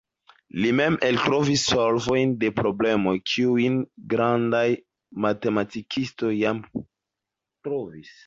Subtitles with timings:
[0.61, 3.77] Li mem eltrovis solvojn de problemoj, kiujn
[4.13, 4.63] grandaj
[5.27, 8.11] matematikistoj jam trovis.